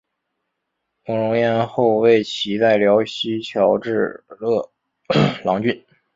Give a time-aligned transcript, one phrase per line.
[1.05, 4.71] 慕容廆后为其在辽西侨置乐
[5.43, 5.85] 浪郡。